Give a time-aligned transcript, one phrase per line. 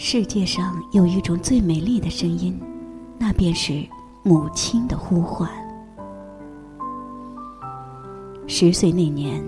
[0.00, 2.56] 世界上有一种最美丽的声音，
[3.18, 3.84] 那便是
[4.22, 5.50] 母亲的呼唤。
[8.46, 9.42] 十岁那年，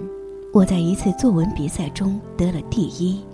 [0.53, 3.25] 我在一次作文比赛中得了第一。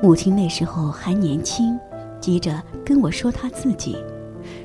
[0.00, 1.76] 母亲那时候还年轻，
[2.20, 3.96] 急着跟我说她自己，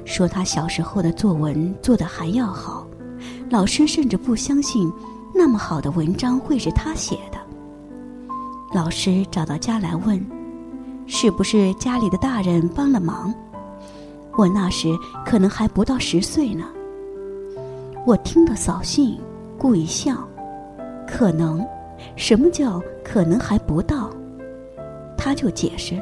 [0.06, 2.88] 说她小时候的作文做得还要好，
[3.50, 4.88] 老师甚至不相信
[5.34, 7.40] 那么好的文章会是她写的。
[8.72, 10.39] 老师找到家来问。
[11.12, 13.34] 是不是家里的大人帮了忙？
[14.38, 14.96] 我那时
[15.26, 16.66] 可能还不到十岁呢。
[18.06, 19.20] 我听得扫兴，
[19.58, 20.16] 故意笑。
[21.08, 21.66] 可能？
[22.16, 24.12] 什么叫可能还不到？
[25.18, 26.00] 他就解释。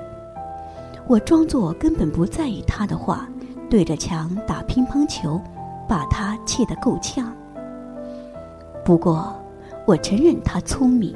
[1.07, 3.29] 我装作根本不在意他的话，
[3.69, 5.41] 对着墙打乒乓球，
[5.87, 7.33] 把他气得够呛。
[8.83, 9.33] 不过，
[9.85, 11.15] 我承认他聪明。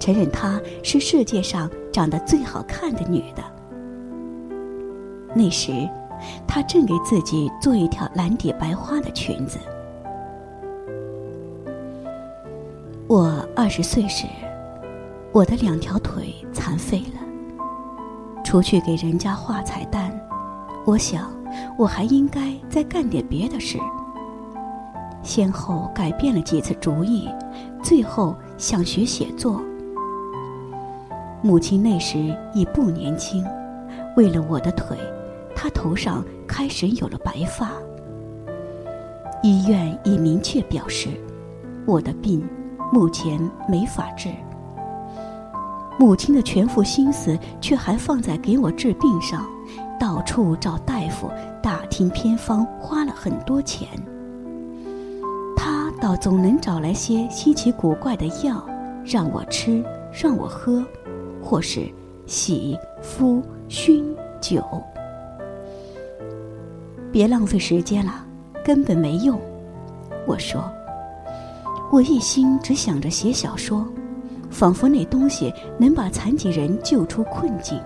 [0.00, 3.42] 承认他是世界上长得最好看的女的。
[5.34, 5.88] 那时，
[6.46, 9.58] 她正给自己做一条蓝底白花的裙子。
[13.06, 14.26] 我二十岁时，
[15.32, 17.20] 我的两条腿残废了。
[18.44, 20.10] 除去给人家画彩蛋，
[20.86, 21.30] 我想
[21.76, 23.78] 我还应该再干点别的事。
[25.22, 27.28] 先后改变了几次主意，
[27.82, 29.60] 最后想学写作。
[31.40, 33.44] 母亲那时已不年轻，
[34.16, 34.96] 为了我的腿，
[35.54, 37.70] 她头上开始有了白发。
[39.42, 41.10] 医院已明确表示，
[41.86, 42.44] 我的病
[42.92, 44.28] 目前没法治。
[45.96, 49.46] 母亲的全副心思却还放在给我治病上，
[49.98, 51.30] 到处找大夫，
[51.62, 53.88] 打听偏方，花了很多钱。
[55.56, 58.64] 他倒总能找来些稀奇古怪的药，
[59.04, 60.84] 让我吃，让我喝。
[61.48, 61.88] 或是
[62.26, 64.62] 洗、敷、熏、酒，
[67.10, 68.22] 别浪费时间了，
[68.62, 69.40] 根本没用。
[70.26, 70.62] 我说，
[71.90, 73.82] 我一心只想着写小说，
[74.50, 77.80] 仿佛那东西能把残疾人救出困境。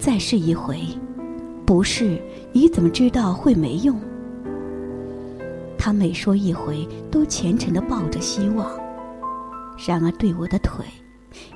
[0.00, 0.80] 再试一回，
[1.64, 2.20] 不是
[2.50, 3.96] 你怎么知道会没用？
[5.78, 8.68] 他每说一回，都虔诚的抱着希望。
[9.86, 10.58] 然而，对我的，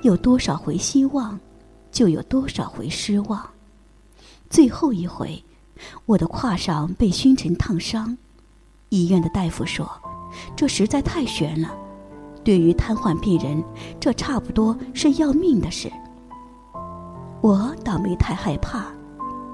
[0.02, 1.38] 有多少回希望，
[1.90, 3.44] 就有多少回失望。
[4.50, 5.42] 最后一回，
[6.06, 8.16] 我的胯上被熏成烫伤，
[8.88, 9.88] 医院的大夫说，
[10.56, 11.70] 这实在太悬了。
[12.44, 13.62] 对于瘫痪病人，
[14.00, 15.90] 这差不多是要命的事。
[17.40, 18.86] 我倒没太害怕，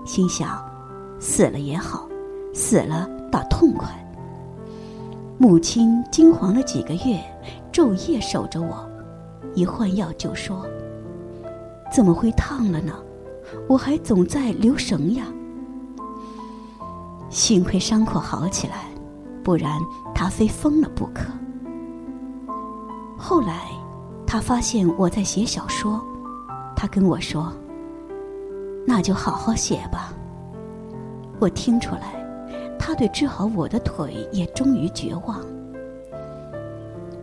[0.04, 0.64] 心想，
[1.20, 2.08] 死了也好，
[2.54, 3.88] 死了倒痛快。
[5.38, 7.22] 母亲惊惶了几个月。
[7.70, 8.90] 昼夜守着我，
[9.54, 10.66] 一换药就说
[11.92, 12.94] ：“怎么会烫了呢？
[13.68, 15.26] 我还总在留神呀。”
[17.30, 18.86] 幸亏伤口好起来，
[19.42, 19.78] 不然
[20.14, 21.30] 他非疯了不可。
[23.16, 23.70] 后来，
[24.26, 26.00] 他发现我在写小说，
[26.76, 27.52] 他跟我说
[28.86, 30.12] ：“那就好好写吧。”
[31.40, 32.14] 我听出来，
[32.78, 35.40] 他对治好我的腿也终于绝望。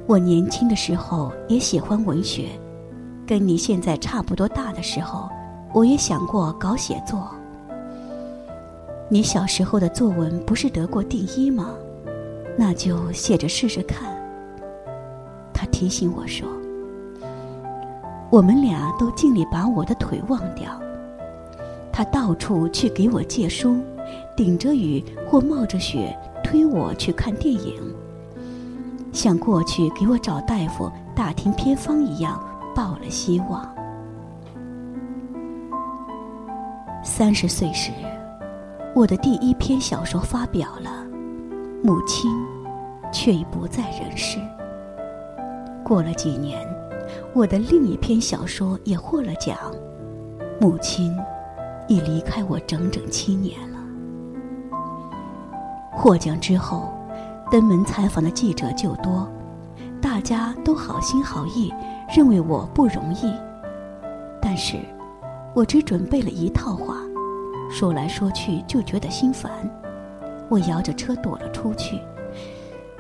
[0.08, 2.50] 我年轻的时候也喜欢文学，
[3.26, 5.28] 跟你现在差不多大的时候，
[5.74, 7.28] 我也想过搞写作。
[9.10, 11.74] 你小时候的作文不是得过第一吗？
[12.56, 14.16] 那就写着试试看。
[15.52, 16.48] 他提醒我说
[18.30, 20.80] ：“我们俩都尽力把我的腿忘掉。”
[21.92, 23.76] 他到处去给我借书，
[24.36, 27.74] 顶着雨或冒着雪推我去看电影。
[29.16, 32.38] 像过去给我找大夫、打听偏方一样，
[32.76, 33.66] 抱了希望。
[37.02, 37.92] 三十岁时，
[38.94, 40.92] 我的第一篇小说发表了，
[41.82, 42.30] 母亲
[43.10, 44.38] 却已不在人世。
[45.82, 46.68] 过了几年，
[47.34, 49.58] 我的另一篇小说也获了奖，
[50.60, 51.16] 母亲
[51.88, 53.80] 已离开我整整七年了。
[55.94, 56.95] 获奖之后。
[57.52, 59.28] 登门采访的记者就多，
[60.02, 61.72] 大家都好心好意，
[62.16, 63.34] 认为我不容易。
[64.42, 64.78] 但是，
[65.54, 66.98] 我只准备了一套话，
[67.70, 69.52] 说来说去就觉得心烦。
[70.50, 72.00] 我摇着车躲了出去，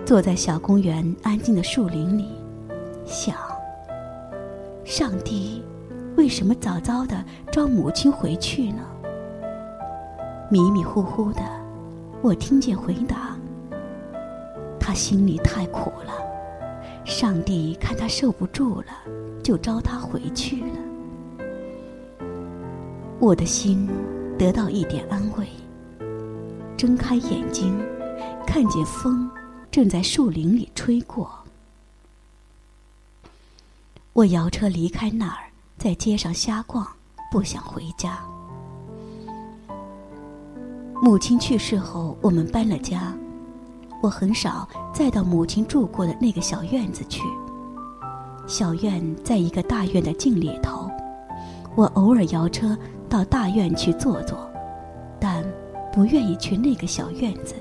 [0.05, 2.29] 坐在小公园安静的树林里，
[3.05, 3.35] 想：
[4.83, 5.63] 上帝
[6.15, 7.15] 为什么早早的
[7.51, 8.81] 招母亲回去呢？
[10.49, 11.41] 迷迷糊糊的，
[12.21, 13.34] 我听见回答。
[14.95, 16.13] 心里太苦了，
[17.05, 18.87] 上帝看他受不住了，
[19.43, 20.77] 就召他回去了。
[23.19, 23.87] 我的心
[24.39, 25.47] 得到一点安慰。
[26.77, 27.77] 睁开眼睛，
[28.45, 29.29] 看见风
[29.71, 31.29] 正在树林里吹过。
[34.13, 35.43] 我摇车离开那儿，
[35.77, 36.85] 在街上瞎逛，
[37.31, 38.19] 不想回家。
[41.01, 43.13] 母亲去世后，我们搬了家，
[44.01, 47.21] 我很少再到母亲住过的那个小院子去。
[48.47, 50.89] 小院在一个大院的镜里头，
[51.75, 52.77] 我偶尔摇车
[53.09, 54.37] 到大院去坐坐，
[55.19, 55.43] 但
[55.91, 57.55] 不愿意去那个小院子，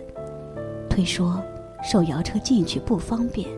[0.90, 1.42] 推说
[1.82, 3.48] 手摇车进去不方便。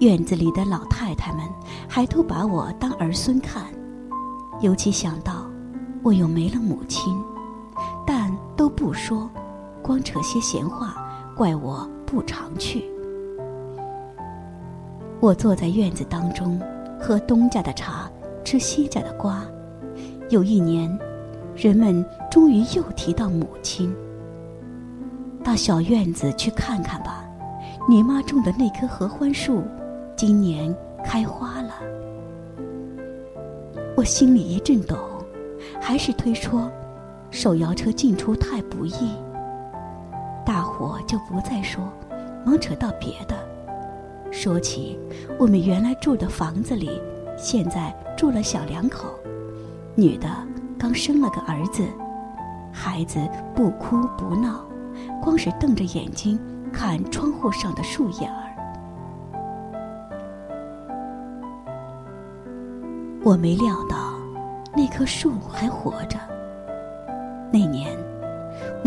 [0.00, 1.42] 院子里的老太太们
[1.88, 3.64] 还都把我当儿孙看，
[4.60, 5.48] 尤其想到
[6.02, 7.16] 我又没了母亲，
[8.06, 9.30] 但都不说，
[9.88, 10.94] 光扯些闲话，
[11.34, 12.84] 怪我不常去。
[15.18, 16.60] 我坐在院子当中，
[17.00, 18.06] 喝东家的茶，
[18.44, 19.42] 吃西家的瓜。
[20.28, 20.94] 有一年，
[21.56, 23.96] 人们终于又提到母亲。
[25.42, 27.26] 到小院子去看看吧，
[27.88, 29.62] 你妈种的那棵合欢树，
[30.14, 31.72] 今年开花了。
[33.96, 34.98] 我心里一阵抖，
[35.80, 36.70] 还是推说，
[37.30, 39.12] 手摇车进出太不易。
[40.88, 41.84] 我就不再说，
[42.46, 43.36] 忙扯到别的。
[44.30, 44.98] 说起
[45.38, 46.98] 我们原来住的房子里，
[47.36, 49.10] 现在住了小两口，
[49.94, 50.28] 女的
[50.78, 51.86] 刚生了个儿子，
[52.72, 53.20] 孩子
[53.54, 54.64] 不哭不闹，
[55.22, 56.40] 光是瞪着眼睛
[56.72, 58.44] 看窗户上的树叶儿。
[63.22, 64.14] 我没料到
[64.74, 66.18] 那棵树还活着。
[67.52, 67.97] 那年，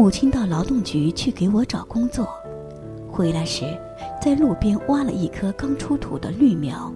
[0.01, 2.27] 母亲到劳动局去给我找工作，
[3.11, 3.79] 回来时。
[4.19, 6.91] 在路边挖了一棵刚出土的绿苗，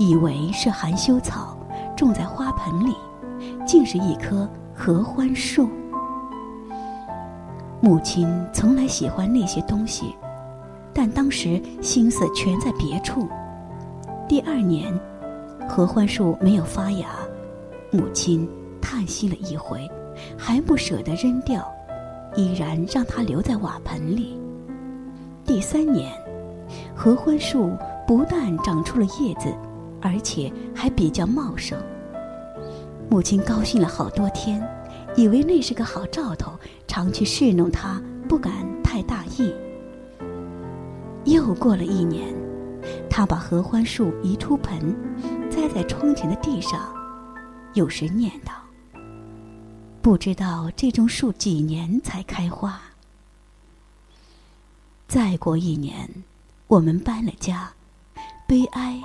[0.00, 1.56] 以为是含羞草，
[1.96, 2.92] 种在花盆里，
[3.64, 5.70] 竟是一棵合欢树。
[7.80, 10.12] 母亲从来喜欢那些东西，
[10.92, 13.28] 但当时心思全在别处。
[14.28, 14.92] 第二年，
[15.68, 17.10] 合欢树没有发芽，
[17.92, 18.48] 母亲
[18.80, 19.88] 叹息了一回，
[20.36, 21.64] 还不舍得扔掉，
[22.36, 24.38] 依然让它留在瓦盆里。
[25.44, 26.12] 第三年。
[26.94, 27.74] 合欢树
[28.06, 29.54] 不但长出了叶子，
[30.02, 31.78] 而且还比较茂盛。
[33.08, 34.62] 母亲高兴了好多天，
[35.16, 36.52] 以为那是个好兆头，
[36.86, 38.52] 常去侍弄它，不敢
[38.82, 39.54] 太大意。
[41.24, 42.34] 又过了一年，
[43.08, 44.94] 他把合欢树移出盆，
[45.48, 46.80] 栽在窗前的地上，
[47.72, 48.50] 有时念叨
[50.02, 52.80] ：“不知道这种树几年才开花。”
[55.08, 56.08] 再过一年。
[56.66, 57.72] 我们搬了家，
[58.46, 59.00] 悲哀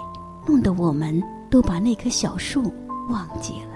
[0.45, 2.73] 弄得我们都把那棵小树
[3.07, 3.69] 忘记了。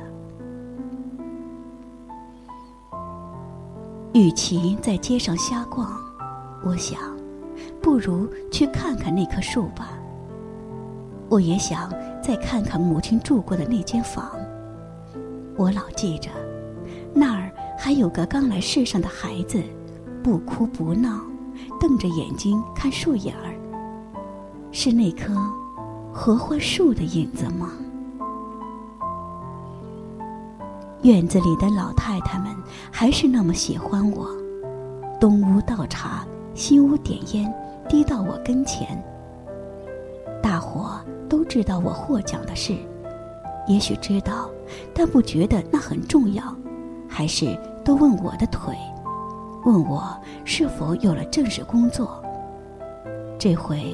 [4.14, 5.98] 与其在街上瞎逛，
[6.66, 7.00] 我想，
[7.82, 9.98] 不如去看看那棵树吧。
[11.30, 11.90] 我也想
[12.22, 14.32] 再看看母亲住过的那间房。
[15.56, 16.30] 我老记着，
[17.20, 19.60] 那儿还有个刚来世上的孩子，
[20.24, 21.20] 不哭不闹，
[21.80, 23.56] 瞪着眼睛看树影儿。
[24.72, 25.34] 是那棵
[26.14, 27.72] 合欢树的影子吗？
[31.02, 32.56] 院子里的老太太们
[32.92, 34.28] 还是那么喜欢我，
[35.20, 37.52] 东屋倒茶，西屋点烟，
[37.90, 39.04] 递到我跟前。
[40.40, 42.76] 大伙都知道我获奖的事，
[43.68, 44.52] 也许知道，
[44.94, 46.44] 但不觉得那很重要，
[47.18, 48.78] 还是都问我的腿，
[49.66, 52.24] 问我是否有了正式工作。
[53.40, 53.92] 这回。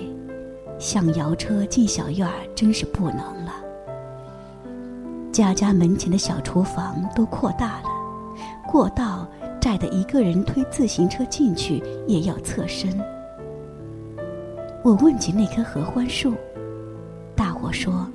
[0.77, 3.53] 想摇车进小院儿，真是不能了。
[5.31, 7.89] 家家门前的小厨房都扩大了，
[8.67, 9.25] 过道
[9.61, 12.91] 窄的一个人推自行车进去也要侧身。
[14.83, 16.33] 我问起那棵合欢树，
[17.33, 18.05] 大伙说，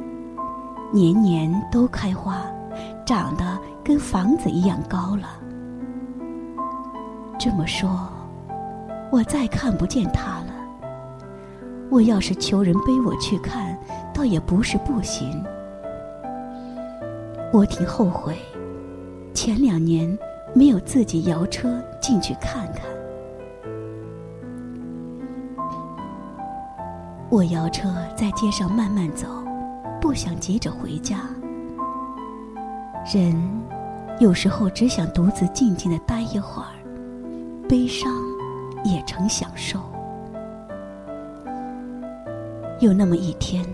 [0.92, 2.42] 年年都开花，
[3.06, 5.30] 长得跟房子一样高了。
[7.38, 7.88] 这么说，
[9.10, 10.52] 我再看不见它了。
[11.88, 13.74] 我要是求人背我去看，
[14.12, 15.42] 倒也不是不行。
[17.50, 18.36] 我挺后悔，
[19.32, 20.18] 前两年
[20.54, 22.84] 没有自己摇车进去看看。
[27.30, 29.26] 我摇车在街上慢慢走，
[29.98, 31.20] 不想急着回家。
[33.10, 33.34] 人
[34.20, 36.74] 有时候只想独自静静的待一会儿，
[37.68, 38.12] 悲伤
[38.84, 39.78] 也成享受。
[42.80, 43.64] 有那么一天，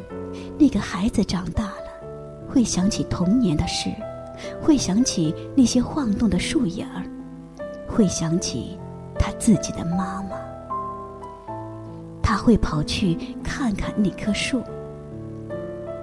[0.58, 1.86] 那个孩子长大了，
[2.46, 3.88] 会想起童年的事，
[4.60, 7.02] 会想起那些晃动的树影儿，
[7.88, 8.78] 会想起
[9.18, 10.36] 他自己的妈妈。
[12.22, 14.62] 他会跑去看看那棵树，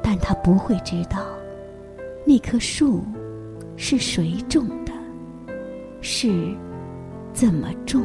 [0.02, 1.20] 但他不会知道，
[2.26, 3.04] 那棵树
[3.92, 4.94] 是谁种的，
[6.00, 6.30] 是
[7.34, 8.02] 怎么种。